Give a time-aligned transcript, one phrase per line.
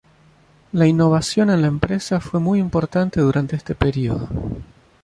[0.71, 4.27] La innovación en la empresa fue muy importante durante este período.